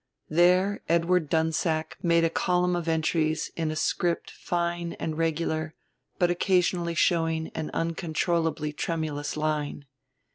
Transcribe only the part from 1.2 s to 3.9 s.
Dunsack made a column of entries in a